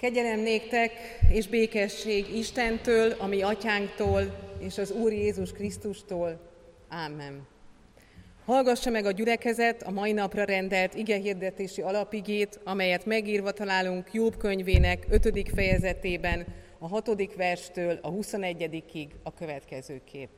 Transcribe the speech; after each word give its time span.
Kegyelem 0.00 0.40
néktek 0.40 0.92
és 1.28 1.48
békesség 1.48 2.36
Istentől, 2.36 3.12
ami 3.18 3.42
atyánktól 3.42 4.22
és 4.58 4.78
az 4.78 4.90
Úr 4.90 5.12
Jézus 5.12 5.52
Krisztustól. 5.52 6.40
Ámen. 6.88 7.46
Hallgassa 8.44 8.90
meg 8.90 9.04
a 9.04 9.10
gyülekezet 9.10 9.82
a 9.82 9.90
mai 9.90 10.12
napra 10.12 10.44
rendelt 10.44 10.94
igehirdetési 10.94 11.82
alapigét, 11.82 12.60
amelyet 12.64 13.06
megírva 13.06 13.50
találunk 13.50 14.12
Jobb 14.12 14.36
könyvének 14.36 15.06
5. 15.08 15.50
fejezetében, 15.54 16.46
a 16.78 16.88
6. 16.88 17.34
verstől 17.36 17.98
a 18.02 18.08
21 18.08 18.84
a 19.22 19.34
következő 19.34 20.00
kép. 20.04 20.30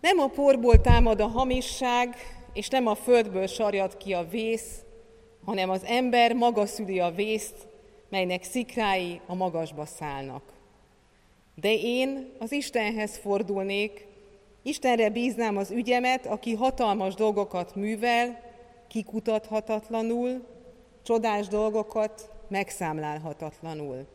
Nem 0.00 0.18
a 0.18 0.26
porból 0.26 0.80
támad 0.80 1.20
a 1.20 1.26
hamisság, 1.26 2.14
és 2.52 2.68
nem 2.68 2.86
a 2.86 2.94
földből 2.94 3.46
sarjad 3.46 3.96
ki 3.96 4.12
a 4.12 4.28
vész, 4.30 4.80
hanem 5.46 5.70
az 5.70 5.84
ember 5.84 6.32
maga 6.32 6.66
szüli 6.66 7.00
a 7.00 7.10
vészt, 7.10 7.68
melynek 8.08 8.42
szikrái 8.42 9.20
a 9.26 9.34
magasba 9.34 9.86
szállnak. 9.86 10.42
De 11.54 11.74
én 11.74 12.32
az 12.38 12.52
Istenhez 12.52 13.16
fordulnék, 13.16 14.06
Istenre 14.62 15.10
bíznám 15.10 15.56
az 15.56 15.70
ügyemet, 15.70 16.26
aki 16.26 16.54
hatalmas 16.54 17.14
dolgokat 17.14 17.74
művel, 17.74 18.40
kikutathatatlanul, 18.88 20.46
csodás 21.02 21.46
dolgokat 21.46 22.30
megszámlálhatatlanul. 22.48 24.06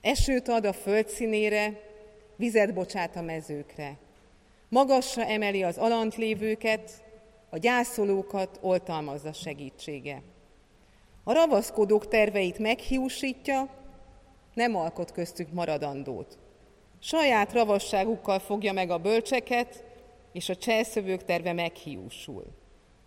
Esőt 0.00 0.48
ad 0.48 0.66
a 0.66 0.72
földszínére, 0.72 1.80
vizet 2.36 2.74
bocsát 2.74 3.16
a 3.16 3.22
mezőkre. 3.22 3.96
Magasra 4.68 5.24
emeli 5.24 5.62
az 5.62 5.78
alantlévőket, 5.78 6.90
a 7.50 7.58
gyászolókat 7.58 8.58
oltalmazza 8.62 9.32
segítsége. 9.32 10.22
A 11.24 11.32
ravaszkodók 11.32 12.08
terveit 12.08 12.58
meghiúsítja, 12.58 13.68
nem 14.54 14.76
alkot 14.76 15.12
köztük 15.12 15.52
maradandót. 15.52 16.38
Saját 16.98 17.52
ravasságukkal 17.52 18.38
fogja 18.38 18.72
meg 18.72 18.90
a 18.90 18.98
bölcseket, 18.98 19.84
és 20.32 20.48
a 20.48 20.56
cselszövők 20.56 21.24
terve 21.24 21.52
meghiúsul. 21.52 22.44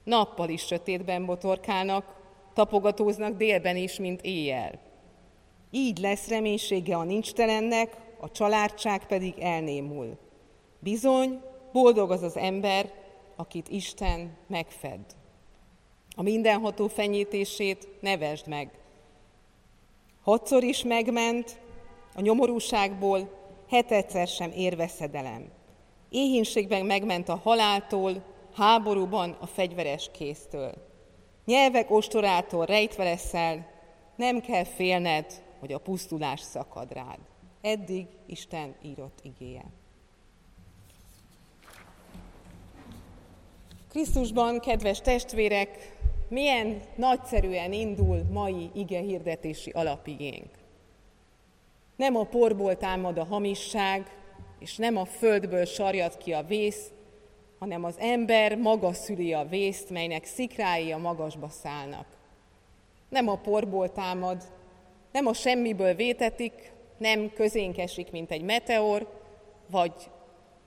Nappal 0.04 0.50
is 0.50 0.66
sötétben 0.66 1.26
botorkálnak, 1.26 2.16
tapogatóznak 2.54 3.38
délben 3.38 3.76
is, 3.76 3.98
mint 3.98 4.22
éjjel. 4.22 4.80
Így 5.72 5.98
lesz 5.98 6.28
reménysége 6.28 6.96
a 6.96 7.04
nincstelennek, 7.04 7.96
a 8.20 8.32
családság 8.32 9.06
pedig 9.06 9.34
elnémul. 9.40 10.18
Bizony, 10.80 11.42
boldog 11.72 12.12
az 12.12 12.24
az 12.24 12.38
ember, 12.38 12.92
akit 13.40 13.70
Isten 13.70 14.38
megfed. 14.48 15.00
A 16.16 16.22
mindenható 16.22 16.88
fenyítését 16.88 17.88
nevesd 18.02 18.48
meg. 18.48 18.72
Hatszor 20.22 20.64
is 20.64 20.84
megment, 20.84 21.60
a 22.16 22.22
nyomorúságból 22.22 23.30
hetedszer 23.70 24.28
sem 24.28 24.52
ér 24.52 24.76
veszedelem. 24.76 25.52
Éhínségben 26.10 26.86
megment 26.86 27.30
a 27.30 27.36
haláltól, 27.36 28.24
háborúban 28.56 29.38
a 29.40 29.46
fegyveres 29.46 30.10
kéztől. 30.14 30.74
Nyelvek 31.46 31.92
ostorától 31.92 32.66
rejtve 32.66 33.04
leszel, 33.04 33.68
nem 34.16 34.42
kell 34.42 34.64
félned, 34.64 35.44
hogy 35.60 35.74
a 35.74 35.80
pusztulás 35.80 36.40
szakad 36.40 36.92
rád. 36.92 37.20
Eddig 37.62 38.08
Isten 38.26 38.76
írott 38.82 39.20
igéje. 39.22 39.66
Krisztusban, 43.90 44.60
kedves 44.60 45.02
testvérek, 45.02 45.98
milyen 46.28 46.82
nagyszerűen 46.96 47.74
indul 47.74 48.22
mai 48.32 48.70
ige 48.74 49.00
hirdetési 49.00 49.70
alapigénk. 49.70 50.50
Nem 51.96 52.16
a 52.16 52.24
porból 52.24 52.78
támad 52.78 53.18
a 53.18 53.24
hamisság, 53.24 54.18
és 54.60 54.76
nem 54.76 54.98
a 54.98 55.06
földből 55.06 55.66
sarjad 55.66 56.18
ki 56.18 56.34
a 56.34 56.44
vész, 56.44 56.92
hanem 57.60 57.84
az 57.84 57.96
ember 58.00 58.58
maga 58.58 58.94
szüli 58.94 59.34
a 59.34 59.46
vészt, 59.46 59.90
melynek 59.90 60.26
szikrái 60.26 60.92
a 60.92 60.98
magasba 60.98 61.50
szállnak. 61.50 62.06
Nem 63.10 63.28
a 63.28 63.36
porból 63.36 63.92
támad, 63.92 64.44
nem 65.12 65.28
a 65.28 65.34
semmiből 65.34 65.94
vétetik, 65.94 66.72
nem 66.98 67.32
közénk 67.34 67.78
esik, 67.78 68.12
mint 68.12 68.32
egy 68.32 68.44
meteor, 68.44 69.08
vagy 69.70 69.94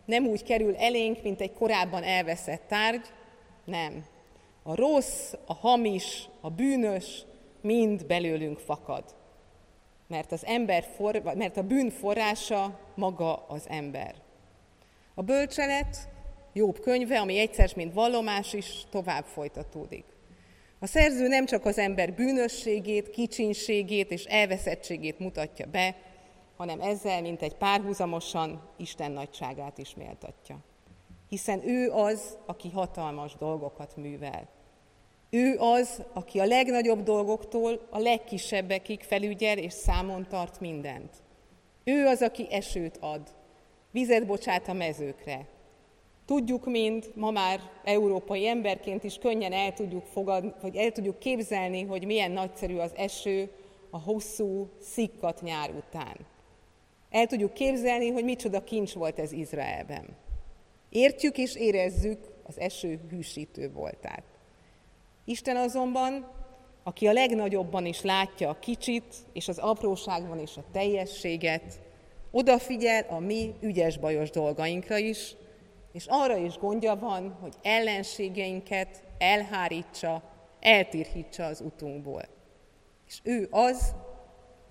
nem 0.05 0.27
úgy 0.27 0.43
kerül 0.43 0.77
elénk, 0.77 1.23
mint 1.23 1.41
egy 1.41 1.53
korábban 1.53 2.03
elveszett 2.03 2.63
tárgy, 2.69 3.07
nem. 3.65 4.05
A 4.63 4.75
rossz, 4.75 5.33
a 5.47 5.55
hamis, 5.55 6.29
a 6.41 6.51
bűnös 6.51 7.25
mind 7.61 8.07
belőlünk 8.07 8.59
fakad. 8.59 9.05
Mert, 10.09 10.33
az 10.33 10.45
ember 10.47 10.85
for, 10.97 11.23
mert 11.35 11.57
a 11.57 11.62
bűn 11.62 11.91
forrása 11.91 12.79
maga 12.95 13.47
az 13.49 13.65
ember. 13.69 14.15
A 15.15 15.23
bölcselet, 15.23 16.11
Jobb 16.53 16.81
könyve, 16.81 17.21
ami 17.21 17.39
egyszer, 17.39 17.71
mint 17.77 17.93
vallomás 17.93 18.53
is, 18.53 18.67
tovább 18.91 19.25
folytatódik. 19.25 20.05
A 20.79 20.87
szerző 20.87 21.29
nem 21.29 21.47
csak 21.47 21.65
az 21.65 21.79
ember 21.79 22.12
bűnösségét, 22.12 23.11
kicsinségét 23.11 24.11
és 24.11 24.25
elveszettségét 24.25 25.19
mutatja 25.19 25.67
be, 25.67 25.97
hanem 26.57 26.81
ezzel, 26.81 27.21
mint 27.21 27.43
egy 27.43 27.55
párhuzamosan 27.55 28.63
Isten 28.77 29.13
nagyságát 29.13 29.79
is 29.79 29.95
méltatja. 29.95 30.59
Hiszen 31.29 31.69
ő 31.69 31.91
az, 31.91 32.39
aki 32.47 32.71
hatalmas 32.71 33.35
dolgokat 33.35 33.97
művel. 33.97 34.49
Ő 35.31 35.57
az, 35.59 36.03
aki 36.12 36.39
a 36.39 36.45
legnagyobb 36.45 37.03
dolgoktól 37.03 37.87
a 37.91 37.99
legkisebbekig 37.99 39.03
felügyel 39.03 39.59
és 39.59 39.73
számon 39.73 40.27
tart 40.29 40.61
mindent. 40.61 41.11
Ő 41.85 42.07
az, 42.07 42.23
aki 42.23 42.47
esőt 42.51 42.97
ad, 43.01 43.21
vizet 43.91 44.27
bocsát 44.27 44.69
a 44.69 44.73
mezőkre. 44.73 45.47
Tudjuk 46.27 46.67
mind, 46.67 47.11
ma 47.15 47.31
már 47.31 47.61
európai 47.85 48.49
emberként 48.49 49.05
is 49.05 49.19
könnyen 49.19 49.53
el 49.53 49.73
tudjuk 49.73 50.05
fogadni, 50.05 50.53
vagy 50.61 50.77
el 50.77 50.93
tudjuk 50.93 51.19
képzelni, 51.19 51.83
hogy 51.83 52.07
milyen 52.07 52.31
nagyszerű 52.31 52.77
az 52.77 52.93
eső 52.97 53.51
a 53.91 53.99
hosszú, 53.99 54.69
szikkat 54.81 55.41
nyár 55.43 55.71
után. 55.71 56.17
El 57.12 57.27
tudjuk 57.27 57.55
képzelni, 57.55 58.11
hogy 58.11 58.25
micsoda 58.25 58.65
kincs 58.65 58.93
volt 58.93 59.19
ez 59.19 59.33
Izraelben. 59.33 60.17
Értjük 60.89 61.39
és 61.39 61.55
érezzük 61.55 62.19
az 62.43 62.59
eső 62.59 63.00
hűsítő 63.11 63.71
voltát. 63.71 64.23
Isten 65.25 65.56
azonban, 65.56 66.31
aki 66.83 67.06
a 67.06 67.12
legnagyobban 67.12 67.87
is 67.87 68.03
látja 68.03 68.49
a 68.49 68.59
kicsit, 68.59 69.15
és 69.33 69.49
az 69.49 69.59
apróságban 69.59 70.39
is 70.39 70.56
a 70.56 70.65
teljességet, 70.73 71.81
odafigyel 72.31 73.06
a 73.09 73.19
mi 73.19 73.55
ügyes-bajos 73.61 74.31
dolgainkra 74.31 74.97
is, 74.97 75.37
és 75.93 76.06
arra 76.09 76.37
is 76.37 76.59
gondja 76.59 76.97
van, 76.97 77.37
hogy 77.41 77.55
ellenségeinket 77.62 79.03
elhárítsa, 79.19 80.23
eltirhítsa 80.61 81.44
az 81.44 81.61
utunkból. 81.61 82.23
És 83.06 83.21
ő 83.23 83.49
az, 83.50 83.94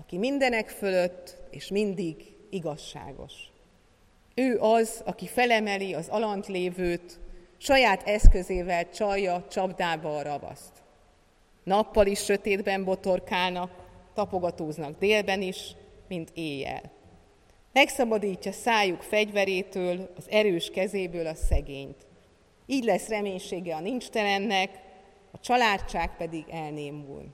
aki 0.01 0.17
mindenek 0.17 0.69
fölött 0.69 1.37
és 1.49 1.67
mindig 1.67 2.35
igazságos. 2.49 3.33
Ő 4.35 4.59
az, 4.59 5.01
aki 5.05 5.27
felemeli 5.27 5.93
az 5.93 6.07
alant 6.07 6.47
lévőt, 6.47 7.19
saját 7.57 8.07
eszközével 8.07 8.89
csalja 8.89 9.45
csapdába 9.49 10.17
a 10.17 10.21
ravaszt. 10.21 10.71
Nappal 11.63 12.05
is 12.05 12.23
sötétben 12.23 12.83
botorkálnak, 12.83 13.71
tapogatóznak 14.13 14.99
délben 14.99 15.41
is, 15.41 15.75
mint 16.07 16.29
éjjel. 16.33 16.91
Megszabadítja 17.73 18.51
szájuk 18.51 19.01
fegyverétől, 19.01 20.09
az 20.17 20.25
erős 20.29 20.69
kezéből 20.69 21.27
a 21.27 21.35
szegényt. 21.35 22.07
Így 22.65 22.83
lesz 22.83 23.07
reménysége 23.07 23.75
a 23.75 23.79
nincstelennek, 23.79 24.79
a 25.31 25.39
családság 25.39 26.17
pedig 26.17 26.45
elnémul. 26.49 27.25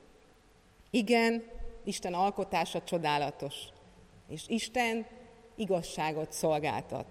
Igen, 0.89 1.43
Isten 1.87 2.13
alkotása 2.13 2.83
csodálatos, 2.83 3.55
és 4.29 4.43
Isten 4.47 5.05
igazságot 5.55 6.31
szolgáltat. 6.31 7.07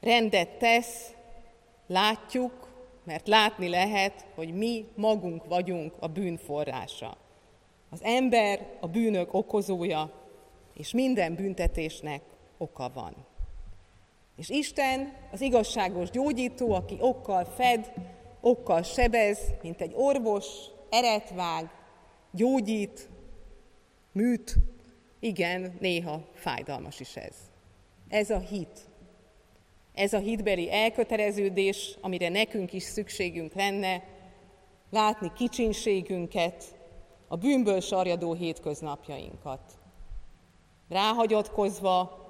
Rendet 0.00 0.48
tesz, 0.48 1.14
látjuk, 1.86 2.68
mert 3.04 3.28
látni 3.28 3.68
lehet, 3.68 4.26
hogy 4.34 4.54
mi 4.54 4.86
magunk 4.94 5.44
vagyunk 5.44 5.94
a 6.00 6.06
bűn 6.06 6.36
forrása. 6.36 7.16
Az 7.90 8.02
ember 8.02 8.66
a 8.80 8.86
bűnök 8.86 9.34
okozója, 9.34 10.10
és 10.74 10.92
minden 10.92 11.34
büntetésnek 11.34 12.22
oka 12.58 12.90
van. 12.94 13.14
És 14.36 14.48
Isten 14.48 15.12
az 15.32 15.40
igazságos 15.40 16.10
gyógyító, 16.10 16.72
aki 16.72 16.96
okkal 17.00 17.44
fed, 17.44 17.92
okkal 18.40 18.82
sebez, 18.82 19.38
mint 19.62 19.80
egy 19.80 19.92
orvos, 19.94 20.46
eretvág, 20.90 21.70
gyógyít, 22.30 23.08
műt, 24.16 24.56
igen, 25.18 25.76
néha 25.80 26.28
fájdalmas 26.34 27.00
is 27.00 27.16
ez. 27.16 27.34
Ez 28.08 28.30
a 28.30 28.38
hit. 28.38 28.88
Ez 29.94 30.12
a 30.12 30.18
hitbeli 30.18 30.72
elköteleződés, 30.72 31.96
amire 32.00 32.28
nekünk 32.28 32.72
is 32.72 32.82
szükségünk 32.82 33.54
lenne, 33.54 34.04
látni 34.90 35.32
kicsinségünket, 35.36 36.64
a 37.28 37.36
bűnből 37.36 37.80
sarjadó 37.80 38.32
hétköznapjainkat. 38.32 39.78
Ráhagyatkozva, 40.88 42.24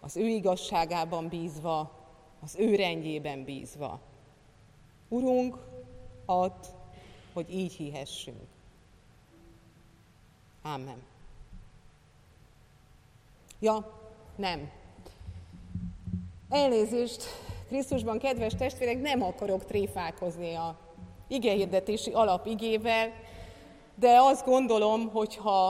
az 0.00 0.16
ő 0.16 0.26
igazságában 0.26 1.28
bízva, 1.28 1.92
az 2.42 2.56
ő 2.58 2.74
rendjében 2.74 3.44
bízva. 3.44 4.00
Urunk, 5.08 5.58
add, 6.24 6.64
hogy 7.32 7.54
így 7.54 7.72
hihessünk. 7.72 8.46
Amen. 10.62 11.15
Ja, 13.60 13.92
nem. 14.36 14.70
Elnézést, 16.48 17.22
Krisztusban, 17.68 18.18
kedves 18.18 18.54
testvérek, 18.54 19.00
nem 19.00 19.22
akarok 19.22 19.64
tréfálkozni 19.64 20.54
a 20.54 20.76
igehirdetési 21.28 22.10
alapigével, 22.10 23.12
de 23.94 24.18
azt 24.20 24.44
gondolom, 24.44 25.08
hogy 25.08 25.36
ha 25.36 25.66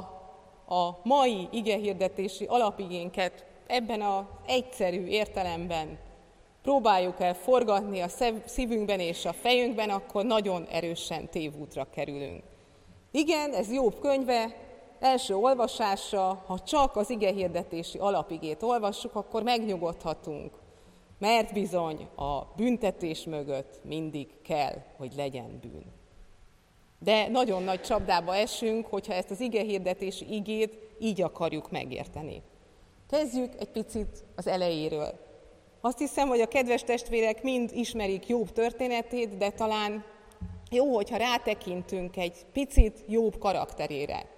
a 0.68 0.98
mai 1.02 1.48
igehirdetési 1.50 2.44
alapigénket 2.44 3.44
ebben 3.66 4.02
az 4.02 4.24
egyszerű 4.46 5.06
értelemben 5.06 5.98
próbáljuk 6.62 7.20
el 7.20 7.34
forgatni 7.34 8.00
a 8.00 8.08
szívünkben 8.46 9.00
és 9.00 9.24
a 9.24 9.32
fejünkben, 9.32 9.90
akkor 9.90 10.24
nagyon 10.24 10.66
erősen 10.70 11.28
tévútra 11.28 11.86
kerülünk. 11.94 12.42
Igen, 13.10 13.52
ez 13.52 13.72
jobb 13.72 13.98
könyve, 13.98 14.65
első 15.00 15.34
olvasásra, 15.34 16.42
ha 16.46 16.58
csak 16.58 16.96
az 16.96 17.10
igehirdetési 17.10 17.98
alapigét 17.98 18.62
olvassuk, 18.62 19.14
akkor 19.14 19.42
megnyugodhatunk, 19.42 20.52
mert 21.18 21.52
bizony 21.52 22.08
a 22.16 22.42
büntetés 22.56 23.24
mögött 23.24 23.80
mindig 23.84 24.28
kell, 24.42 24.74
hogy 24.96 25.12
legyen 25.16 25.58
bűn. 25.60 25.84
De 26.98 27.28
nagyon 27.28 27.62
nagy 27.62 27.80
csapdába 27.80 28.34
esünk, 28.34 28.86
hogyha 28.86 29.12
ezt 29.12 29.30
az 29.30 29.40
igehirdetési 29.40 30.34
igét 30.34 30.78
így 30.98 31.22
akarjuk 31.22 31.70
megérteni. 31.70 32.42
Kezdjük 33.10 33.52
egy 33.58 33.70
picit 33.70 34.24
az 34.36 34.46
elejéről. 34.46 35.24
Azt 35.80 35.98
hiszem, 35.98 36.28
hogy 36.28 36.40
a 36.40 36.48
kedves 36.48 36.82
testvérek 36.82 37.42
mind 37.42 37.70
ismerik 37.74 38.26
Jobb 38.26 38.52
történetét, 38.52 39.36
de 39.36 39.50
talán 39.50 40.04
jó, 40.70 40.94
hogyha 40.94 41.16
rátekintünk 41.16 42.16
egy 42.16 42.46
picit 42.52 43.04
Jobb 43.08 43.38
karakterére. 43.38 44.35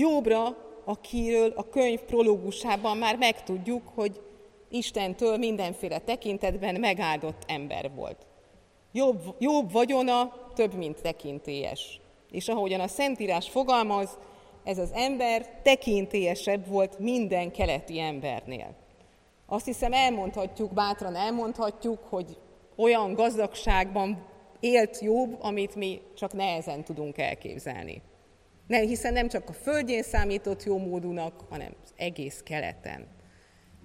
Jobbra, 0.00 0.56
akiről 0.84 1.52
a 1.56 1.68
könyv 1.68 2.00
prológusában 2.00 2.96
már 2.96 3.16
megtudjuk, 3.16 3.82
hogy 3.94 4.20
Istentől 4.68 5.36
mindenféle 5.36 5.98
tekintetben 5.98 6.80
megáldott 6.80 7.42
ember 7.46 7.90
volt. 7.94 8.26
Jobb, 8.92 9.34
jobb 9.38 9.72
vagyona 9.72 10.32
több, 10.54 10.74
mint 10.74 11.00
tekintélyes. 11.02 12.00
És 12.30 12.48
ahogyan 12.48 12.80
a 12.80 12.88
Szentírás 12.88 13.48
fogalmaz, 13.48 14.18
ez 14.64 14.78
az 14.78 14.90
ember 14.92 15.60
tekintélyesebb 15.62 16.66
volt 16.66 16.98
minden 16.98 17.52
keleti 17.52 18.00
embernél. 18.00 18.74
Azt 19.46 19.66
hiszem 19.66 19.92
elmondhatjuk, 19.92 20.72
bátran 20.72 21.14
elmondhatjuk, 21.14 21.98
hogy 22.08 22.36
olyan 22.76 23.14
gazdagságban 23.14 24.26
élt 24.60 24.98
jobb, 25.00 25.36
amit 25.40 25.74
mi 25.74 26.00
csak 26.14 26.32
nehezen 26.32 26.84
tudunk 26.84 27.18
elképzelni. 27.18 28.02
Nem, 28.68 28.86
hiszen 28.86 29.12
nem 29.12 29.28
csak 29.28 29.48
a 29.48 29.52
földjén 29.52 30.02
számított 30.02 30.62
jó 30.62 30.78
módúnak, 30.78 31.44
hanem 31.48 31.74
az 31.84 31.92
egész 31.96 32.40
keleten. 32.44 33.06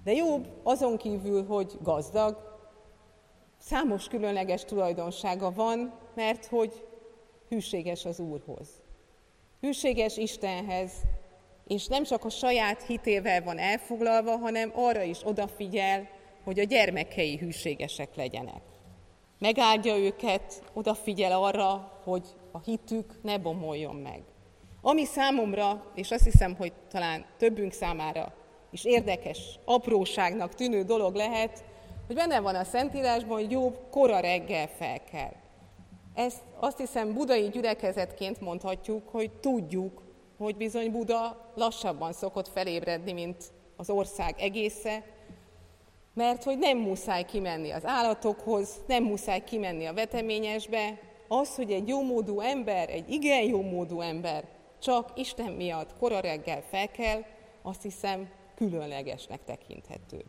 De 0.04 0.12
jobb 0.12 0.48
azon 0.62 0.96
kívül, 0.96 1.46
hogy 1.46 1.72
gazdag, 1.82 2.36
számos 3.58 4.08
különleges 4.08 4.64
tulajdonsága 4.64 5.52
van, 5.52 5.98
mert 6.14 6.46
hogy 6.46 6.84
hűséges 7.48 8.04
az 8.04 8.20
Úrhoz. 8.20 8.68
Hűséges 9.60 10.16
Istenhez, 10.16 10.92
és 11.66 11.86
nem 11.86 12.02
csak 12.02 12.24
a 12.24 12.30
saját 12.30 12.82
hitével 12.82 13.42
van 13.42 13.58
elfoglalva, 13.58 14.36
hanem 14.36 14.72
arra 14.74 15.02
is 15.02 15.26
odafigyel, 15.26 16.08
hogy 16.44 16.58
a 16.58 16.64
gyermekei 16.64 17.36
hűségesek 17.36 18.14
legyenek. 18.14 18.62
Megáldja 19.38 19.96
őket, 19.96 20.62
odafigyel 20.72 21.42
arra, 21.42 22.00
hogy 22.04 22.26
a 22.52 22.60
hitük 22.60 23.22
ne 23.22 23.38
bomoljon 23.38 23.96
meg. 23.96 24.22
Ami 24.86 25.04
számomra, 25.04 25.84
és 25.94 26.10
azt 26.10 26.24
hiszem, 26.24 26.54
hogy 26.56 26.72
talán 26.90 27.24
többünk 27.38 27.72
számára 27.72 28.32
is 28.70 28.84
érdekes, 28.84 29.58
apróságnak 29.64 30.54
tűnő 30.54 30.82
dolog 30.82 31.14
lehet, 31.14 31.64
hogy 32.06 32.16
benne 32.16 32.40
van 32.40 32.54
a 32.54 32.64
Szentírásban, 32.64 33.38
hogy 33.38 33.50
jobb 33.50 33.78
kora 33.90 34.20
reggel 34.20 34.68
fel 34.78 35.00
kell. 35.10 35.32
Ezt 36.14 36.42
azt 36.60 36.78
hiszem 36.78 37.12
budai 37.12 37.48
gyülekezetként 37.48 38.40
mondhatjuk, 38.40 39.08
hogy 39.08 39.30
tudjuk, 39.30 40.02
hogy 40.38 40.56
bizony 40.56 40.90
Buda 40.90 41.50
lassabban 41.54 42.12
szokott 42.12 42.48
felébredni, 42.48 43.12
mint 43.12 43.44
az 43.76 43.90
ország 43.90 44.34
egésze, 44.38 45.04
mert 46.14 46.44
hogy 46.44 46.58
nem 46.58 46.78
muszáj 46.78 47.24
kimenni 47.24 47.70
az 47.70 47.84
állatokhoz, 47.84 48.68
nem 48.86 49.04
muszáj 49.04 49.44
kimenni 49.44 49.86
a 49.86 49.94
veteményesbe, 49.94 50.98
az, 51.28 51.54
hogy 51.54 51.70
egy 51.70 51.88
jómódú 51.88 52.40
ember, 52.40 52.90
egy 52.90 53.10
igen 53.10 53.42
jómódú 53.42 54.00
ember 54.00 54.53
csak 54.84 55.10
Isten 55.14 55.52
miatt 55.52 55.98
kora 55.98 56.20
reggel 56.20 56.62
fel 56.62 56.88
kell, 56.90 57.24
azt 57.62 57.82
hiszem 57.82 58.30
különlegesnek 58.54 59.44
tekinthető. 59.44 60.24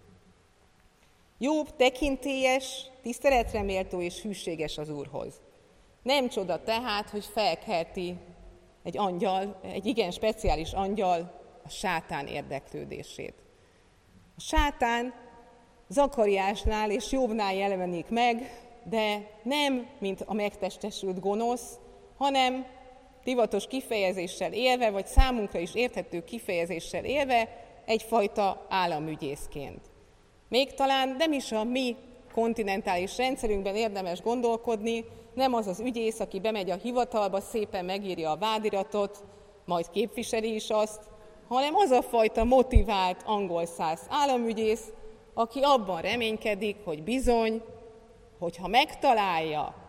Jobb, 1.38 1.76
tekintélyes, 1.76 2.92
tiszteletre 3.02 3.62
méltó 3.62 4.02
és 4.02 4.22
hűséges 4.22 4.78
az 4.78 4.90
Úrhoz. 4.90 5.42
Nem 6.02 6.30
csoda 6.30 6.64
tehát, 6.64 7.10
hogy 7.10 7.26
felkelti 7.26 8.18
egy 8.84 8.98
angyal, 8.98 9.60
egy 9.64 9.86
igen 9.86 10.12
speciális 10.12 10.72
angyal 10.72 11.42
a 11.64 11.70
sátán 11.70 12.28
érdeklődését. 12.28 13.34
A 14.38 14.42
sátán 14.42 15.14
Zakariásnál 15.88 16.92
és 16.92 17.12
Jobbnál 17.12 17.54
jelenik 17.54 18.10
meg, 18.10 18.64
de 18.84 19.30
nem, 19.44 19.88
mint 20.00 20.22
a 20.22 20.34
megtestesült 20.34 21.20
gonosz, 21.20 21.80
hanem 22.18 22.66
divatos 23.26 23.68
kifejezéssel 23.68 24.54
élve, 24.54 24.90
vagy 24.90 25.06
számunkra 25.06 25.60
is 25.60 25.76
érthető 25.76 26.24
kifejezéssel 26.24 27.06
élve, 27.06 27.50
egyfajta 27.86 28.66
államügyészként. 28.70 29.82
Még 30.50 30.74
talán 30.74 31.16
nem 31.18 31.32
is 31.32 31.52
a 31.52 31.64
mi 31.64 31.96
kontinentális 32.34 33.18
rendszerünkben 33.18 33.76
érdemes 33.76 34.22
gondolkodni, 34.22 35.06
nem 35.34 35.54
az 35.54 35.68
az 35.68 35.80
ügyész, 35.80 36.20
aki 36.20 36.40
bemegy 36.40 36.70
a 36.70 36.76
hivatalba, 36.76 37.42
szépen 37.42 37.86
megírja 37.86 38.32
a 38.32 38.38
vádiratot, 38.38 39.24
majd 39.66 39.90
képviseli 39.90 40.54
is 40.54 40.70
azt, 40.70 41.00
hanem 41.48 41.76
az 41.76 41.90
a 41.90 42.02
fajta 42.02 42.44
motivált 42.44 43.22
angol 43.26 43.66
száz 43.66 44.02
államügyész, 44.10 44.92
aki 45.34 45.60
abban 45.62 46.02
reménykedik, 46.02 46.76
hogy 46.84 47.04
bizony, 47.04 47.62
hogyha 48.40 48.68
megtalálja 48.68 49.85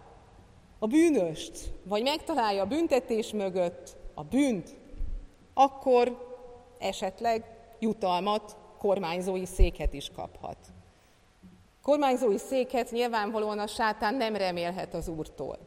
a 0.79 0.87
bűnöst, 0.87 1.59
vagy 1.83 2.03
megtalálja 2.03 2.63
a 2.63 2.67
büntetés 2.67 3.33
mögött 3.33 3.97
a 4.15 4.23
bűnt, 4.25 4.75
akkor 5.55 6.35
esetleg 6.79 7.45
jutalmat, 7.79 8.57
kormányzói 8.79 9.47
széket 9.47 9.93
is 9.93 10.11
kaphat. 10.17 10.57
Kormányzói 11.83 12.39
széket 12.39 12.91
nyilvánvalóan 12.91 13.59
a 13.59 13.67
sátán 13.67 14.15
nem 14.15 14.37
remélhet 14.37 14.95
az 14.95 15.09
Úrtól. 15.09 15.59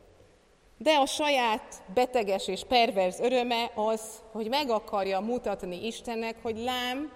De 0.78 0.92
a 0.92 1.06
saját 1.06 1.84
beteges 1.94 2.48
és 2.48 2.64
perverz 2.64 3.20
öröme 3.20 3.72
az, 3.76 4.22
hogy 4.32 4.50
meg 4.50 4.70
akarja 4.70 5.20
mutatni 5.20 5.86
Istennek, 5.86 6.36
hogy 6.42 6.58
lám, 6.58 7.12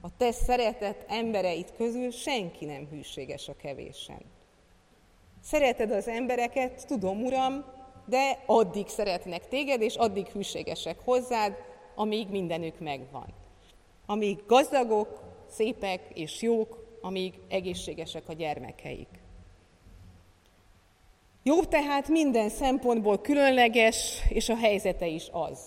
a 0.00 0.16
te 0.16 0.32
szeretett 0.32 1.04
embereit 1.08 1.72
közül 1.76 2.10
senki 2.10 2.64
nem 2.64 2.88
hűséges 2.90 3.48
a 3.48 3.56
kevésen. 3.56 4.33
Szereted 5.44 5.90
az 5.90 6.08
embereket, 6.08 6.86
tudom, 6.86 7.22
Uram, 7.22 7.64
de 8.06 8.42
addig 8.46 8.88
szeretnek 8.88 9.48
téged, 9.48 9.80
és 9.80 9.96
addig 9.96 10.26
hűségesek 10.26 10.98
hozzád, 11.04 11.56
amíg 11.94 12.28
mindenük 12.30 12.80
megvan. 12.80 13.26
Amíg 14.06 14.38
gazdagok, 14.46 15.22
szépek 15.50 16.00
és 16.14 16.42
jók, 16.42 16.98
amíg 17.00 17.34
egészségesek 17.48 18.28
a 18.28 18.32
gyermekeik. 18.32 19.08
Jobb 21.42 21.68
tehát 21.68 22.08
minden 22.08 22.48
szempontból 22.48 23.20
különleges, 23.20 24.22
és 24.28 24.48
a 24.48 24.56
helyzete 24.56 25.06
is 25.06 25.28
az. 25.32 25.58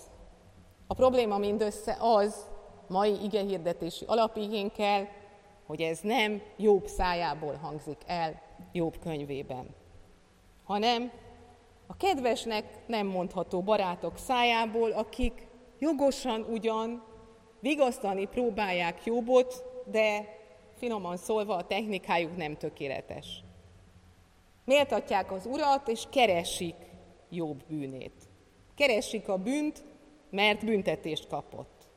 A 0.87 0.93
probléma 0.93 1.37
mindössze 1.37 1.97
az, 1.99 2.47
mai 2.87 3.23
igehirdetési 3.23 4.05
alapigénkkel, 4.07 5.09
hogy 5.65 5.81
ez 5.81 5.99
nem 6.01 6.41
jobb 6.57 6.87
szájából 6.87 7.53
hangzik 7.53 7.97
el 8.05 8.45
jobb 8.71 8.99
könyvében, 8.99 9.75
hanem 10.63 11.11
a 11.87 11.97
kedvesnek 11.97 12.87
nem 12.87 13.07
mondható 13.07 13.61
barátok 13.61 14.17
szájából, 14.17 14.91
akik 14.91 15.47
jogosan 15.79 16.41
ugyan 16.41 17.03
vigasztani 17.59 18.25
próbálják 18.25 19.05
jobbot, 19.05 19.63
de 19.85 20.37
finoman 20.75 21.17
szólva 21.17 21.55
a 21.55 21.67
technikájuk 21.67 22.37
nem 22.37 22.57
tökéletes. 22.57 23.43
Méltatják 24.65 25.31
az 25.31 25.45
urat, 25.45 25.87
és 25.87 26.03
keresik 26.09 26.75
jobb 27.29 27.63
bűnét. 27.67 28.29
Keresik 28.75 29.27
a 29.27 29.37
bűnt, 29.37 29.83
mert 30.29 30.65
büntetést 30.65 31.27
kapott. 31.27 31.87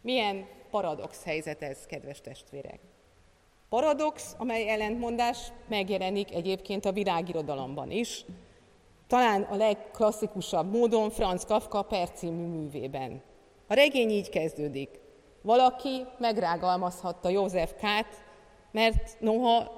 Milyen 0.00 0.46
paradox 0.70 1.24
helyzet 1.24 1.62
ez, 1.62 1.86
kedves 1.86 2.20
testvérek. 2.20 2.80
Paradox, 3.72 4.34
amely 4.38 4.68
ellentmondás 4.68 5.38
megjelenik 5.68 6.34
egyébként 6.34 6.84
a 6.84 6.92
világirodalomban 6.92 7.90
is, 7.90 8.24
talán 9.06 9.42
a 9.42 9.56
legklasszikusabb 9.56 10.72
módon 10.72 11.10
Franz 11.10 11.44
Kafka 11.44 11.82
percímű 11.82 12.46
művében. 12.46 13.22
A 13.66 13.74
regény 13.74 14.10
így 14.10 14.28
kezdődik. 14.28 15.00
Valaki 15.42 16.06
megrágalmazhatta 16.18 17.28
József 17.28 17.72
Kát, 17.80 18.22
mert 18.70 19.20
noha 19.20 19.70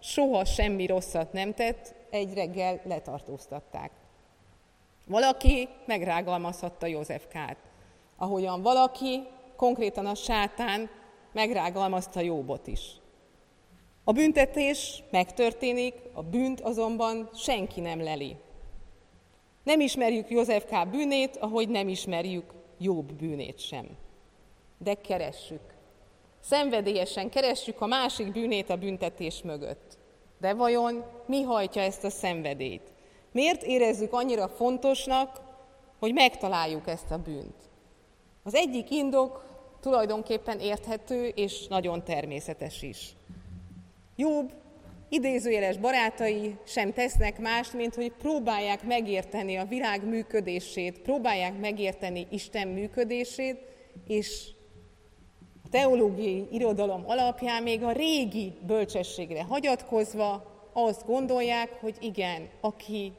soha 0.00 0.44
semmi 0.44 0.86
rosszat 0.86 1.32
nem 1.32 1.54
tett, 1.54 1.94
egy 2.10 2.34
reggel 2.34 2.80
letartóztatták. 2.84 3.90
Valaki 5.06 5.68
megrágalmazhatta 5.86 6.86
József 6.86 7.26
Kát, 7.28 7.58
ahogyan 8.16 8.62
valaki, 8.62 9.22
konkrétan 9.56 10.06
a 10.06 10.14
sátán 10.14 10.90
megrágalmazta 11.32 12.20
Jóbot 12.20 12.66
is. 12.66 12.99
A 14.10 14.12
büntetés 14.12 15.02
megtörténik, 15.10 15.94
a 16.12 16.22
bűnt 16.22 16.60
azonban 16.60 17.30
senki 17.34 17.80
nem 17.80 18.02
leli. 18.02 18.36
Nem 19.62 19.80
ismerjük 19.80 20.30
József 20.30 20.64
K. 20.64 20.88
bűnét, 20.88 21.36
ahogy 21.36 21.68
nem 21.68 21.88
ismerjük 21.88 22.44
Jobb 22.78 23.12
bűnét 23.12 23.58
sem. 23.58 23.86
De 24.78 24.94
keressük. 24.94 25.60
Szenvedélyesen 26.40 27.30
keressük 27.30 27.80
a 27.80 27.86
másik 27.86 28.32
bűnét 28.32 28.70
a 28.70 28.76
büntetés 28.76 29.42
mögött. 29.42 29.98
De 30.40 30.54
vajon 30.54 31.04
mi 31.26 31.42
hajtja 31.42 31.82
ezt 31.82 32.04
a 32.04 32.10
szenvedélyt? 32.10 32.92
Miért 33.32 33.62
érezzük 33.62 34.12
annyira 34.12 34.48
fontosnak, 34.48 35.40
hogy 35.98 36.12
megtaláljuk 36.12 36.88
ezt 36.88 37.10
a 37.10 37.18
bűnt? 37.18 37.68
Az 38.42 38.54
egyik 38.54 38.90
indok 38.90 39.44
tulajdonképpen 39.80 40.60
érthető 40.60 41.26
és 41.26 41.66
nagyon 41.66 42.04
természetes 42.04 42.82
is. 42.82 43.14
Jobb 44.20 44.52
idézőjeles 45.08 45.76
barátai 45.76 46.56
sem 46.66 46.92
tesznek 46.92 47.38
mást, 47.38 47.72
mint 47.72 47.94
hogy 47.94 48.12
próbálják 48.12 48.84
megérteni 48.84 49.56
a 49.56 49.64
világ 49.64 50.08
működését, 50.08 50.98
próbálják 50.98 51.58
megérteni 51.58 52.26
Isten 52.30 52.68
működését, 52.68 53.58
és 54.06 54.48
a 55.64 55.68
teológiai 55.70 56.46
irodalom 56.50 57.04
alapján 57.06 57.62
még 57.62 57.82
a 57.82 57.92
régi 57.92 58.52
bölcsességre 58.66 59.42
hagyatkozva 59.42 60.44
azt 60.72 61.06
gondolják, 61.06 61.70
hogy 61.80 61.96
igen, 62.00 62.48
aki 62.60 63.12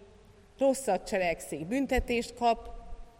rosszat 0.58 1.08
cselekszik, 1.08 1.68
büntetést 1.68 2.34
kap, 2.34 2.70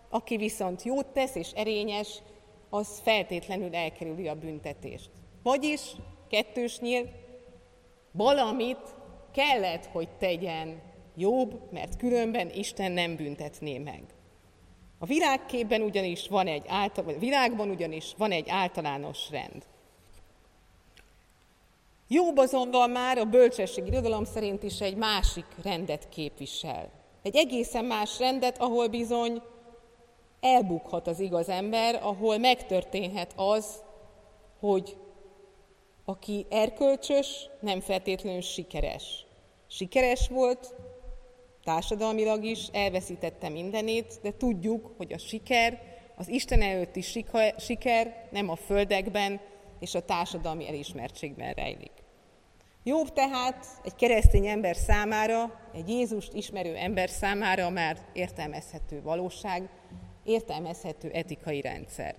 aki 0.10 0.38
viszont 0.38 0.84
jót 0.84 1.06
tesz 1.06 1.36
és 1.36 1.52
erényes, 1.52 2.22
az 2.70 3.00
feltétlenül 3.04 3.76
elkerüli 3.76 4.28
a 4.28 4.36
büntetést. 4.36 5.10
Vagyis, 5.44 5.82
kettős 6.30 6.80
nyíl, 6.80 7.21
valamit 8.12 8.96
kellett, 9.32 9.86
hogy 9.86 10.10
tegyen 10.10 10.82
jobb, 11.16 11.72
mert 11.72 11.98
különben 11.98 12.50
Isten 12.50 12.92
nem 12.92 13.16
büntetné 13.16 13.78
meg. 13.78 14.04
A 15.00 15.06
világképben 15.06 15.82
ugyanis 15.82 16.28
van 16.28 16.48
egy 16.48 16.64
által, 16.68 17.04
vagy 17.04 17.16
a 17.16 17.20
világban 17.20 17.70
ugyanis 17.70 18.14
van 18.18 18.32
egy 18.32 18.50
általános 18.50 19.30
rend. 19.30 19.66
Jobb 22.08 22.38
azonban 22.38 22.90
már 22.90 23.18
a 23.18 23.26
bölcsesség 23.26 23.88
irodalom 23.88 24.24
szerint 24.24 24.64
is 24.64 24.82
egy 24.82 24.96
másik 24.96 25.46
rendet 25.64 26.10
képvisel. 26.10 26.90
Egy 27.22 27.36
egészen 27.36 27.86
más 27.86 28.20
rendet, 28.20 28.58
ahol 28.58 28.88
bizony 28.88 29.42
elbukhat 30.42 31.08
az 31.08 31.20
igaz 31.20 31.50
ember, 31.50 32.00
ahol 32.04 32.38
megtörténhet 32.38 33.34
az, 33.36 33.84
hogy 34.60 34.98
aki 36.06 36.46
erkölcsös, 36.50 37.50
nem 37.60 37.80
feltétlenül 37.80 38.42
sikeres. 38.42 39.26
Sikeres 39.68 40.28
volt, 40.28 40.76
társadalmilag 41.64 42.44
is, 42.44 42.68
elveszítette 42.72 43.50
mindenét, 43.50 44.20
de 44.22 44.34
tudjuk, 44.38 44.94
hogy 44.98 45.14
a 45.14 45.18
siker, 45.18 45.80
az 46.16 46.28
Isten 46.28 46.62
előtti 46.62 47.02
siker 47.58 48.28
nem 48.32 48.50
a 48.50 48.56
földekben 48.56 49.40
és 49.80 49.96
a 49.96 50.06
társadalmi 50.06 50.68
elismertségben 50.68 51.54
rejlik. 51.54 51.92
Jobb 52.84 53.14
tehát 53.14 53.66
egy 53.84 53.96
keresztény 53.96 54.48
ember 54.48 54.76
számára, 54.76 55.60
egy 55.74 55.90
Jézust 55.90 56.34
ismerő 56.34 56.76
ember 56.76 57.10
számára 57.10 57.70
már 57.70 57.98
értelmezhető 58.14 59.02
valóság, 59.02 59.70
értelmezhető 60.24 61.10
etikai 61.10 61.62
rendszer. 61.62 62.16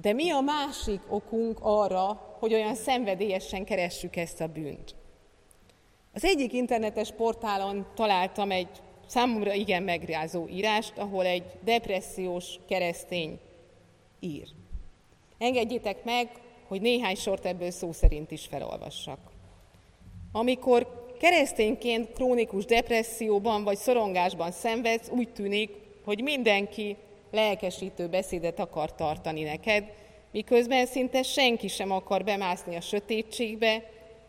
De 0.00 0.12
mi 0.12 0.30
a 0.30 0.40
másik 0.40 1.00
okunk 1.08 1.58
arra, 1.62 2.36
hogy 2.38 2.54
olyan 2.54 2.74
szenvedélyesen 2.74 3.64
keressük 3.64 4.16
ezt 4.16 4.40
a 4.40 4.46
bűnt? 4.46 4.94
Az 6.12 6.24
egyik 6.24 6.52
internetes 6.52 7.12
portálon 7.12 7.86
találtam 7.94 8.50
egy 8.50 8.68
számomra 9.06 9.52
igen 9.52 9.82
megrázó 9.82 10.48
írást, 10.48 10.98
ahol 10.98 11.24
egy 11.26 11.44
depressziós 11.64 12.58
keresztény 12.68 13.38
ír. 14.20 14.48
Engedjétek 15.38 16.04
meg, 16.04 16.30
hogy 16.68 16.80
néhány 16.80 17.14
sort 17.14 17.46
ebből 17.46 17.70
szó 17.70 17.92
szerint 17.92 18.30
is 18.30 18.46
felolvassak. 18.46 19.18
Amikor 20.32 21.06
keresztényként 21.20 22.12
krónikus 22.12 22.64
depresszióban 22.64 23.64
vagy 23.64 23.76
szorongásban 23.76 24.50
szenvedsz, 24.50 25.08
úgy 25.10 25.28
tűnik, 25.32 25.70
hogy 26.04 26.22
mindenki 26.22 26.96
lelkesítő 27.36 28.08
beszédet 28.08 28.60
akar 28.60 28.94
tartani 28.94 29.42
neked, 29.42 29.84
miközben 30.30 30.86
szinte 30.86 31.22
senki 31.22 31.68
sem 31.68 31.90
akar 31.90 32.24
bemászni 32.24 32.76
a 32.76 32.80
sötétségbe, 32.80 33.82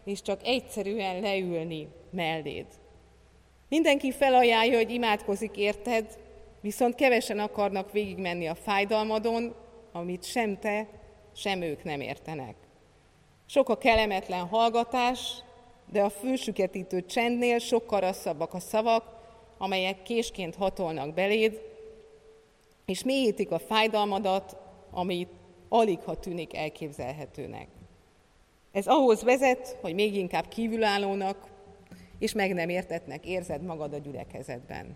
és 0.06 0.22
csak 0.22 0.40
egyszerűen 0.44 1.22
leülni 1.22 1.88
melléd. 2.12 2.66
Mindenki 3.70 4.12
felajánlja, 4.12 4.78
hogy 4.78 4.92
imádkozik 4.92 5.58
érted, 5.58 6.18
viszont 6.62 6.96
kevesen 6.96 7.40
akarnak 7.40 7.92
végigmenni 7.92 8.48
a 8.48 8.56
fájdalmadon, 8.56 9.56
amit 9.92 10.24
sem 10.24 10.60
te, 10.60 10.88
sem 11.36 11.62
ők 11.62 11.84
nem 11.84 12.02
értenek. 12.02 12.56
Sok 13.46 13.70
a 13.70 13.78
kellemetlen 13.78 14.48
hallgatás, 14.48 15.20
de 15.92 16.02
a 16.02 16.10
fősüketítő 16.10 17.06
csendnél 17.06 17.60
sokkal 17.60 18.00
rasszabbak 18.00 18.54
a 18.54 18.60
szavak, 18.60 19.04
amelyek 19.58 20.04
késként 20.04 20.56
hatolnak 20.56 21.14
beléd, 21.14 21.62
és 22.88 23.03
mélyítik 23.03 23.51
a 23.51 23.60
fájdalmadat, 23.60 24.58
amit 24.91 25.29
alig 25.70 26.00
ha 26.00 26.20
tűnik 26.20 26.56
elképzelhetőnek. 26.56 27.67
Ez 28.72 28.88
ahhoz 28.88 29.24
vezet, 29.24 29.77
hogy 29.82 29.94
még 29.94 30.15
inkább 30.15 30.48
kívülállónak 30.48 31.50
és 32.20 32.34
meg 32.34 32.53
nem 32.53 32.70
értetnek 32.70 33.25
érzed 33.25 33.63
magad 33.63 33.94
a 33.94 33.98
gyülekezetben. 33.98 34.96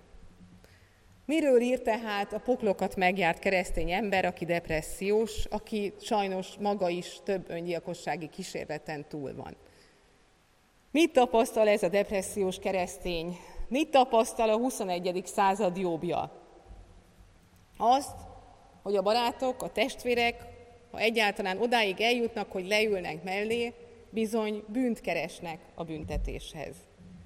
Miről 1.26 1.62
ír 1.62 1.82
tehát 1.82 2.34
a 2.34 2.40
poklokat 2.40 2.96
megjárt 2.96 3.40
keresztény 3.40 3.92
ember, 3.92 4.26
aki 4.26 4.46
depressziós, 4.46 5.46
aki 5.46 5.94
sajnos 6.00 6.56
maga 6.60 6.90
is 6.90 7.20
több 7.24 7.50
öngyilkossági 7.50 8.30
kísérleten 8.30 9.06
túl 9.08 9.36
van? 9.36 9.56
Mit 10.92 11.14
tapasztal 11.14 11.68
ez 11.68 11.84
a 11.84 11.90
depressziós 11.90 12.60
keresztény? 12.60 13.38
Mit 13.68 13.90
tapasztal 13.90 14.50
a 14.50 14.58
21. 14.58 15.22
század 15.26 15.78
jobbja? 15.78 16.41
Azt, 17.84 18.16
hogy 18.84 18.96
a 18.96 19.02
barátok, 19.02 19.64
a 19.64 19.70
testvérek, 19.70 20.44
ha 20.92 21.00
egyáltalán 21.00 21.62
odáig 21.62 22.02
eljutnak, 22.02 22.52
hogy 22.52 22.68
leülnek 22.68 23.24
mellé, 23.24 23.74
bizony 24.10 24.64
bűnt 24.68 25.02
keresnek 25.02 25.60
a 25.76 25.84
büntetéshez. 25.84 26.76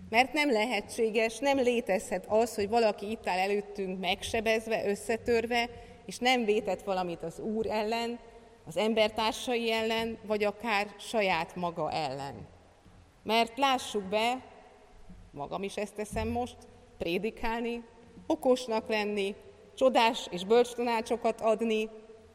Mert 0.10 0.34
nem 0.34 0.52
lehetséges, 0.52 1.40
nem 1.40 1.58
létezhet 1.58 2.26
az, 2.28 2.56
hogy 2.56 2.70
valaki 2.70 3.10
itt 3.10 3.28
áll 3.28 3.38
előttünk 3.38 4.00
megsebezve, 4.00 4.88
összetörve, 4.88 5.70
és 6.06 6.18
nem 6.18 6.46
vétett 6.46 6.82
valamit 6.84 7.24
az 7.24 7.40
Úr 7.40 7.66
ellen, 7.68 8.20
az 8.68 8.78
embertársai 8.78 9.72
ellen, 9.72 10.18
vagy 10.26 10.44
akár 10.44 10.88
saját 11.00 11.56
maga 11.56 11.92
ellen. 11.92 12.48
Mert 13.24 13.58
lássuk 13.58 14.04
be, 14.04 14.42
magam 15.32 15.64
is 15.64 15.76
ezt 15.78 15.96
teszem 15.96 16.28
most, 16.28 16.58
prédikálni, 16.98 17.84
okosnak 18.28 18.90
lenni, 18.90 19.36
csodás 19.76 20.28
és 20.32 20.46
bölcs 20.46 20.74
tanácsokat 20.74 21.42
adni, 21.42 21.90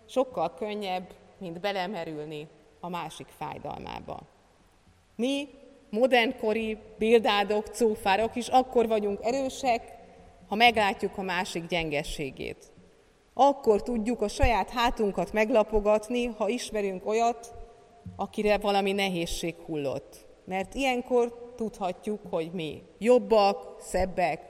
sokkal 0.07 0.55
könnyebb, 0.55 1.15
mint 1.39 1.61
belemerülni 1.61 2.49
a 2.81 2.89
másik 2.89 3.27
fájdalmába. 3.39 4.21
Mi, 5.17 5.49
modernkori 5.91 6.79
bildádok, 6.99 7.67
cófárok 7.67 8.37
is 8.37 8.49
akkor 8.49 8.89
vagyunk 8.89 9.19
erősek, 9.23 9.99
ha 10.49 10.55
meglátjuk 10.55 11.19
a 11.19 11.23
másik 11.23 11.67
gyengességét. 11.67 12.73
Akkor 13.35 13.83
tudjuk 13.83 14.23
a 14.23 14.29
saját 14.29 14.71
hátunkat 14.71 15.33
meglapogatni, 15.33 16.27
ha 16.27 16.49
ismerünk 16.49 17.07
olyat, 17.07 17.55
akire 18.17 18.59
valami 18.59 18.93
nehézség 18.93 19.55
hullott. 19.67 20.27
Mert 20.45 20.75
ilyenkor 20.75 21.53
tudhatjuk, 21.57 22.21
hogy 22.31 22.51
mi 22.53 22.83
jobbak, 22.99 23.81
szebbek, 23.81 24.41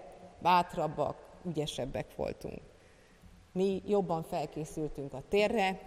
bátrabbak, 0.43 1.17
ügyesebbek 1.47 2.07
voltunk. 2.17 2.70
Mi 3.53 3.83
jobban 3.87 4.23
felkészültünk 4.23 5.13
a 5.13 5.23
térre, 5.29 5.81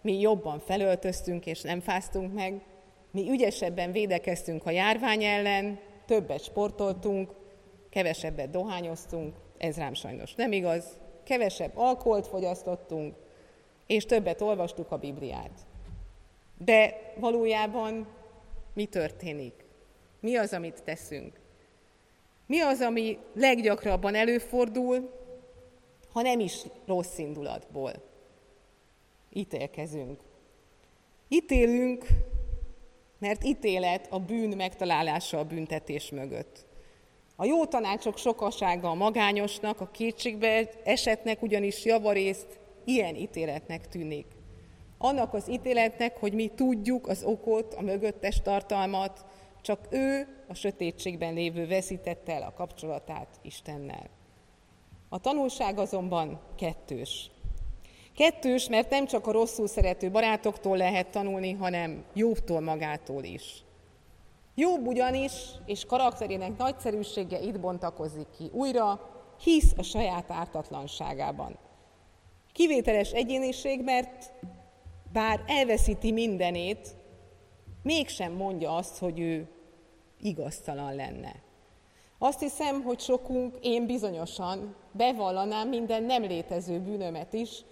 mi 0.00 0.20
jobban 0.20 0.58
felöltöztünk 0.58 1.46
és 1.46 1.60
nem 1.60 1.80
fáztunk 1.80 2.34
meg, 2.34 2.62
mi 3.10 3.30
ügyesebben 3.30 3.92
védekeztünk 3.92 4.66
a 4.66 4.70
járvány 4.70 5.24
ellen, 5.24 5.78
többet 6.06 6.42
sportoltunk, 6.42 7.30
kevesebbet 7.90 8.50
dohányoztunk, 8.50 9.36
ez 9.58 9.76
rám 9.76 9.94
sajnos 9.94 10.34
nem 10.34 10.52
igaz, 10.52 10.98
kevesebb 11.24 11.72
alkoholt 11.74 12.26
fogyasztottunk, 12.26 13.14
és 13.86 14.04
többet 14.04 14.40
olvastuk 14.40 14.90
a 14.90 14.96
Bibliát. 14.96 15.50
De 16.58 17.12
valójában 17.16 18.06
mi 18.74 18.84
történik? 18.84 19.64
Mi 20.20 20.36
az, 20.36 20.52
amit 20.52 20.82
teszünk? 20.84 21.40
Mi 22.46 22.60
az, 22.60 22.80
ami 22.80 23.18
leggyakrabban 23.34 24.14
előfordul, 24.14 25.10
ha 26.12 26.22
nem 26.22 26.40
is 26.40 26.62
rossz 26.86 27.18
indulatból? 27.18 27.92
Ítélkezünk. 29.32 30.20
Ítélünk, 31.28 32.06
mert 33.18 33.44
ítélet 33.44 34.06
a 34.10 34.18
bűn 34.18 34.56
megtalálása 34.56 35.38
a 35.38 35.44
büntetés 35.44 36.10
mögött. 36.10 36.66
A 37.36 37.44
jó 37.44 37.66
tanácsok 37.66 38.16
sokasága 38.16 38.90
a 38.90 38.94
magányosnak, 38.94 39.80
a 39.80 39.90
kétségbe 39.90 40.70
esetnek 40.84 41.42
ugyanis 41.42 41.84
javarészt 41.84 42.60
ilyen 42.84 43.16
ítéletnek 43.16 43.88
tűnik. 43.88 44.26
Annak 44.98 45.34
az 45.34 45.48
ítéletnek, 45.48 46.16
hogy 46.16 46.32
mi 46.32 46.48
tudjuk 46.48 47.08
az 47.08 47.22
okot, 47.22 47.74
a 47.74 47.82
mögöttes 47.82 48.40
tartalmat, 48.42 49.26
csak 49.62 49.86
ő 49.90 50.26
a 50.48 50.54
sötétségben 50.54 51.34
lévő 51.34 51.66
veszítette 51.66 52.32
el 52.32 52.42
a 52.42 52.52
kapcsolatát 52.52 53.38
Istennel. 53.42 54.17
A 55.08 55.18
tanulság 55.18 55.78
azonban 55.78 56.40
kettős. 56.56 57.30
Kettős, 58.14 58.68
mert 58.68 58.90
nem 58.90 59.06
csak 59.06 59.26
a 59.26 59.32
rosszul 59.32 59.66
szerető 59.66 60.10
barátoktól 60.10 60.76
lehet 60.76 61.10
tanulni, 61.10 61.52
hanem 61.52 62.04
Jobbtól 62.14 62.60
magától 62.60 63.22
is. 63.22 63.62
Jobb 64.54 64.86
ugyanis, 64.86 65.32
és 65.66 65.84
karakterének 65.84 66.56
nagyszerűsége 66.56 67.40
itt 67.40 67.60
bontakozik 67.60 68.26
ki 68.38 68.50
újra, 68.52 69.10
hisz 69.42 69.72
a 69.76 69.82
saját 69.82 70.30
ártatlanságában. 70.30 71.58
Kivételes 72.52 73.10
egyéniség, 73.10 73.82
mert 73.82 74.32
bár 75.12 75.44
elveszíti 75.46 76.12
mindenét, 76.12 76.96
mégsem 77.82 78.32
mondja 78.32 78.74
azt, 78.74 78.98
hogy 78.98 79.20
ő 79.20 79.48
igaztalan 80.20 80.94
lenne. 80.94 81.46
Azt 82.18 82.40
hiszem, 82.40 82.82
hogy 82.82 83.00
sokunk, 83.00 83.56
én 83.60 83.86
bizonyosan 83.86 84.74
bevallanám 84.92 85.68
minden 85.68 86.02
nem 86.02 86.22
létező 86.22 86.80
bűnömet 86.80 87.32
is, 87.32 87.64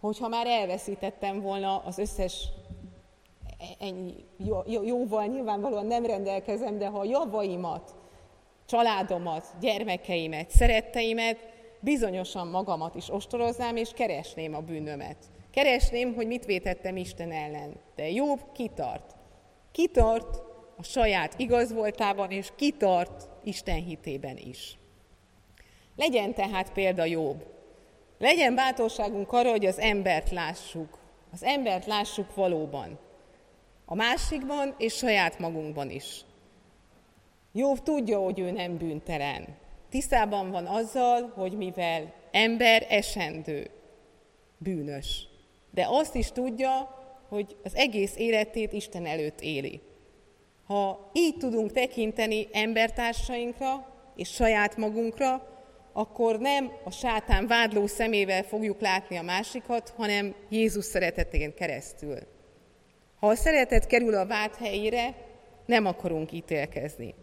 hogyha 0.00 0.28
már 0.28 0.46
elveszítettem 0.46 1.40
volna 1.40 1.78
az 1.78 1.98
összes 1.98 2.48
ennyi 3.78 4.14
jó, 4.36 4.58
jó, 4.66 4.82
jóval 4.82 5.26
nyilvánvalóan 5.26 5.86
nem 5.86 6.06
rendelkezem, 6.06 6.78
de 6.78 6.86
ha 6.86 6.98
a 6.98 7.04
javaimat, 7.04 7.94
családomat, 8.66 9.46
gyermekeimet, 9.60 10.50
szeretteimet, 10.50 11.38
bizonyosan 11.80 12.46
magamat 12.46 12.94
is 12.94 13.10
ostoroznám, 13.10 13.76
és 13.76 13.90
keresném 13.90 14.54
a 14.54 14.60
bűnömet. 14.60 15.16
Keresném, 15.50 16.14
hogy 16.14 16.26
mit 16.26 16.44
vétettem 16.44 16.96
Isten 16.96 17.32
ellen. 17.32 17.72
De 17.96 18.10
jobb 18.10 18.40
kitart. 18.52 19.16
Kitart 19.72 20.42
a 20.82 20.84
saját 20.84 21.34
igazvoltában, 21.36 22.30
és 22.30 22.48
kitart 22.56 23.28
Isten 23.44 23.84
hitében 23.84 24.36
is. 24.36 24.78
Legyen 25.96 26.34
tehát 26.34 26.72
példa 26.72 27.04
jobb. 27.04 27.46
Legyen 28.18 28.54
bátorságunk 28.54 29.32
arra, 29.32 29.50
hogy 29.50 29.66
az 29.66 29.78
embert 29.78 30.30
lássuk. 30.30 30.98
Az 31.32 31.42
embert 31.42 31.86
lássuk 31.86 32.34
valóban. 32.34 32.98
A 33.84 33.94
másikban 33.94 34.74
és 34.78 34.94
saját 34.94 35.38
magunkban 35.38 35.90
is. 35.90 36.24
Jobb 37.52 37.82
tudja, 37.82 38.18
hogy 38.18 38.38
ő 38.38 38.50
nem 38.50 38.76
bűntelen. 38.76 39.56
Tisztában 39.90 40.50
van 40.50 40.66
azzal, 40.66 41.32
hogy 41.34 41.52
mivel 41.52 42.14
ember 42.30 42.86
esendő, 42.88 43.70
bűnös. 44.58 45.26
De 45.70 45.86
azt 45.88 46.14
is 46.14 46.32
tudja, 46.32 46.98
hogy 47.28 47.56
az 47.64 47.74
egész 47.74 48.16
életét 48.16 48.72
Isten 48.72 49.06
előtt 49.06 49.40
éli. 49.40 49.80
Ha 50.66 51.10
így 51.12 51.36
tudunk 51.36 51.72
tekinteni 51.72 52.48
embertársainkra 52.52 53.86
és 54.16 54.28
saját 54.28 54.76
magunkra, 54.76 55.46
akkor 55.92 56.38
nem 56.38 56.72
a 56.84 56.90
sátán 56.90 57.46
vádló 57.46 57.86
szemével 57.86 58.42
fogjuk 58.42 58.80
látni 58.80 59.16
a 59.16 59.22
másikat, 59.22 59.92
hanem 59.96 60.34
Jézus 60.48 60.84
szeretetén 60.84 61.54
keresztül. 61.54 62.18
Ha 63.20 63.26
a 63.28 63.34
szeretet 63.34 63.86
kerül 63.86 64.14
a 64.14 64.26
vád 64.26 64.54
helyére, 64.54 65.14
nem 65.66 65.86
akarunk 65.86 66.32
ítélkezni. 66.32 67.14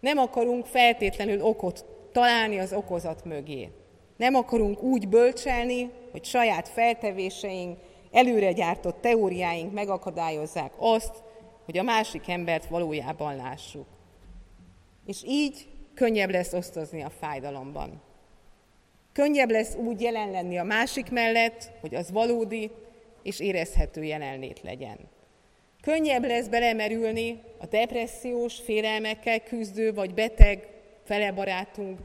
Nem 0.00 0.18
akarunk 0.18 0.66
feltétlenül 0.66 1.40
okot 1.40 1.84
találni 2.12 2.58
az 2.58 2.72
okozat 2.72 3.24
mögé. 3.24 3.70
Nem 4.16 4.34
akarunk 4.34 4.82
úgy 4.82 5.08
bölcselni, 5.08 5.90
hogy 6.10 6.24
saját 6.24 6.68
feltevéseink, 6.68 7.78
előre 8.12 8.52
gyártott 8.52 9.00
teóriáink 9.00 9.72
megakadályozzák 9.72 10.72
azt, 10.78 11.22
hogy 11.64 11.78
a 11.78 11.82
másik 11.82 12.28
embert 12.28 12.66
valójában 12.66 13.36
lássuk. 13.36 13.86
És 15.06 15.22
így 15.26 15.68
könnyebb 15.94 16.30
lesz 16.30 16.52
osztozni 16.52 17.02
a 17.02 17.10
fájdalomban. 17.10 18.02
Könnyebb 19.12 19.50
lesz 19.50 19.74
úgy 19.74 20.00
jelen 20.00 20.30
lenni 20.30 20.58
a 20.58 20.64
másik 20.64 21.10
mellett, 21.10 21.70
hogy 21.80 21.94
az 21.94 22.10
valódi 22.10 22.70
és 23.22 23.40
érezhető 23.40 24.04
jelenlét 24.04 24.62
legyen. 24.62 24.98
Könnyebb 25.82 26.24
lesz 26.24 26.46
belemerülni 26.46 27.42
a 27.58 27.66
depressziós, 27.66 28.60
félelmekkel 28.60 29.40
küzdő 29.40 29.94
vagy 29.94 30.14
beteg 30.14 30.68
felebarátunk 31.04 31.98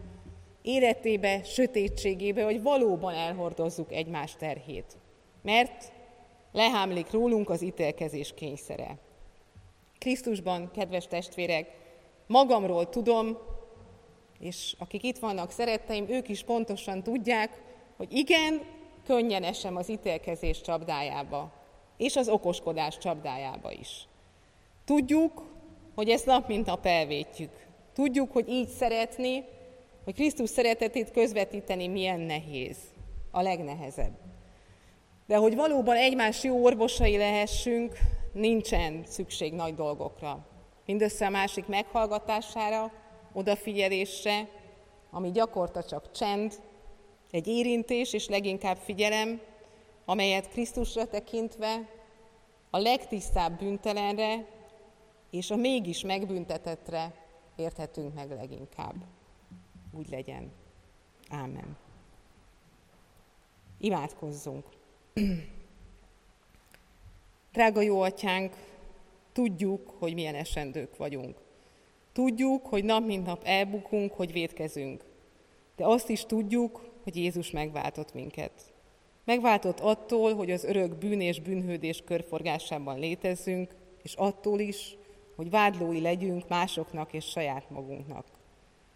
életébe, 0.62 1.44
sötétségébe, 1.44 2.44
hogy 2.44 2.62
valóban 2.62 3.14
elhordozzuk 3.14 3.92
egymás 3.92 4.36
terhét. 4.36 4.98
Mert 5.42 5.92
lehámlik 6.52 7.12
rólunk 7.12 7.50
az 7.50 7.62
ítélkezés 7.62 8.34
kényszere. 8.36 8.98
Krisztusban, 10.00 10.72
kedves 10.72 11.08
testvérek, 11.08 11.78
magamról 12.28 12.90
tudom, 12.90 13.38
és 14.40 14.76
akik 14.80 15.04
itt 15.04 15.18
vannak 15.18 15.52
szeretteim, 15.52 16.06
ők 16.10 16.30
is 16.30 16.44
pontosan 16.44 17.04
tudják, 17.04 17.62
hogy 17.98 18.14
igen, 18.14 18.62
könnyen 19.06 19.44
esem 19.44 19.76
az 19.76 19.90
ítélkezés 19.90 20.62
csapdájába, 20.62 21.52
és 21.98 22.16
az 22.16 22.30
okoskodás 22.30 22.98
csapdájába 22.98 23.72
is. 23.72 24.08
Tudjuk, 24.86 25.44
hogy 25.96 26.10
ezt 26.10 26.26
nap 26.26 26.48
mint 26.48 26.66
nap 26.66 26.86
elvétjük. 26.86 27.68
Tudjuk, 27.94 28.32
hogy 28.32 28.50
így 28.50 28.68
szeretni, 28.68 29.44
hogy 30.04 30.14
Krisztus 30.14 30.50
szeretetét 30.50 31.12
közvetíteni 31.12 31.88
milyen 31.88 32.20
nehéz, 32.20 32.78
a 33.32 33.42
legnehezebb. 33.42 34.18
De 35.28 35.36
hogy 35.36 35.56
valóban 35.56 35.96
egymás 35.96 36.44
jó 36.44 36.64
orvosai 36.64 37.18
lehessünk, 37.18 37.98
nincsen 38.34 39.04
szükség 39.06 39.54
nagy 39.54 39.76
dolgokra. 39.76 40.48
Mindössze 40.86 41.26
a 41.26 41.30
másik 41.30 41.68
meghallgatására, 41.68 42.92
odafigyelésre, 43.34 44.50
ami 45.12 45.32
gyakorta 45.32 45.84
csak 45.84 46.12
csend, 46.12 46.54
egy 47.32 47.48
érintés 47.48 48.14
és 48.14 48.28
leginkább 48.28 48.78
figyelem, 48.78 49.42
amelyet 50.06 50.50
Krisztusra 50.50 51.06
tekintve 51.06 51.90
a 52.70 52.78
legtisztább 52.78 53.60
büntelenre 53.60 54.46
és 55.30 55.52
a 55.52 55.56
mégis 55.56 56.04
megbüntetettre 56.04 57.14
érthetünk 57.56 58.14
meg 58.14 58.32
leginkább. 58.32 58.96
Úgy 59.92 60.10
legyen. 60.10 60.52
Ámen. 61.30 61.78
Imádkozzunk. 63.78 64.66
Drága 67.52 67.82
jó 67.82 68.02
atyánk, 68.02 68.56
tudjuk, 69.32 69.94
hogy 70.00 70.14
milyen 70.14 70.36
esendők 70.36 70.98
vagyunk. 70.98 71.38
Tudjuk, 72.14 72.66
hogy 72.66 72.84
nap 72.84 73.06
mint 73.06 73.26
nap 73.26 73.42
elbukunk, 73.44 74.14
hogy 74.14 74.32
védkezünk. 74.32 75.04
De 75.76 75.86
azt 75.86 76.10
is 76.10 76.26
tudjuk, 76.26 76.90
hogy 77.04 77.16
Jézus 77.16 77.52
megváltott 77.52 78.14
minket. 78.14 78.52
Megváltott 79.24 79.80
attól, 79.80 80.36
hogy 80.36 80.52
az 80.52 80.64
örök 80.64 80.96
bűn 80.96 81.22
és 81.22 81.40
bűnhődés 81.40 82.02
körforgásában 82.06 83.00
létezzünk, 83.00 83.76
és 84.04 84.14
attól 84.14 84.60
is, 84.60 84.98
hogy 85.36 85.50
vádlói 85.50 86.02
legyünk 86.02 86.48
másoknak 86.48 87.14
és 87.14 87.26
saját 87.26 87.70
magunknak. 87.70 88.26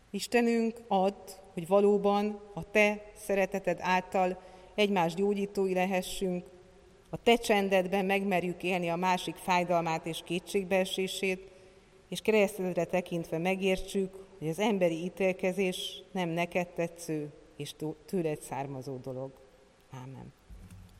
Istenünk 0.10 0.82
ad, 0.88 1.16
hogy 1.54 1.68
valóban 1.68 2.39
a 2.54 2.72
Te 2.72 3.12
szereteted 3.16 3.78
által 3.82 4.42
egymás 4.76 5.13
gyógyítói 5.13 5.74
lehessünk, 5.74 6.46
a 7.13 7.17
Te 7.23 7.36
csendedben 7.36 8.06
megmerjük 8.06 8.63
élni 8.63 8.89
a 8.89 8.95
másik 8.95 9.36
fájdalmát 9.36 10.06
és 10.06 10.21
kétségbeesését, 10.26 11.52
és 12.10 12.21
keresztedre 12.21 12.86
tekintve 12.86 13.38
megértsük, 13.38 14.26
hogy 14.39 14.47
az 14.47 14.60
emberi 14.60 15.04
ítélkezés 15.04 16.04
nem 16.12 16.30
neked 16.30 16.67
tetsző 16.67 17.32
és 17.58 17.76
tőled 18.06 18.41
származó 18.41 18.97
dolog. 18.97 19.32
Ámen. 19.91 20.34